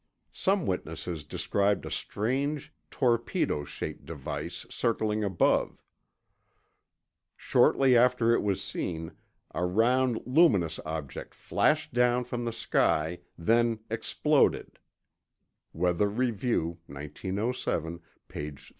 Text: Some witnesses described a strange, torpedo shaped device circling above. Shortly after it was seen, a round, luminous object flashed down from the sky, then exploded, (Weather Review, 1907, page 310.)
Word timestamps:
Some 0.33 0.65
witnesses 0.65 1.23
described 1.23 1.85
a 1.85 1.91
strange, 1.91 2.73
torpedo 2.89 3.63
shaped 3.65 4.03
device 4.03 4.65
circling 4.67 5.23
above. 5.23 5.79
Shortly 7.37 7.95
after 7.95 8.33
it 8.33 8.41
was 8.41 8.63
seen, 8.63 9.11
a 9.53 9.63
round, 9.63 10.19
luminous 10.25 10.79
object 10.87 11.35
flashed 11.35 11.93
down 11.93 12.23
from 12.23 12.45
the 12.45 12.51
sky, 12.51 13.19
then 13.37 13.79
exploded, 13.91 14.79
(Weather 15.71 16.09
Review, 16.09 16.79
1907, 16.87 17.99
page 18.27 18.49
310.) 18.69 18.69